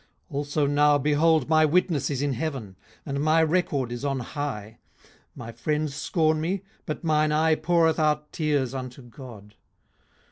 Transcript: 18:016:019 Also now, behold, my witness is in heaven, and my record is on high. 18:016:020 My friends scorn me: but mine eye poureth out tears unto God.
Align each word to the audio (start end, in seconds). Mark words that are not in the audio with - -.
18:016:019 0.31 0.35
Also 0.37 0.65
now, 0.65 0.97
behold, 0.97 1.47
my 1.47 1.63
witness 1.63 2.09
is 2.09 2.23
in 2.23 2.33
heaven, 2.33 2.75
and 3.05 3.21
my 3.21 3.39
record 3.43 3.91
is 3.91 4.03
on 4.03 4.19
high. 4.21 4.79
18:016:020 5.03 5.11
My 5.35 5.51
friends 5.51 5.93
scorn 5.93 6.41
me: 6.41 6.63
but 6.87 7.03
mine 7.03 7.31
eye 7.31 7.53
poureth 7.53 7.99
out 7.99 8.31
tears 8.33 8.73
unto 8.73 9.03
God. 9.03 9.53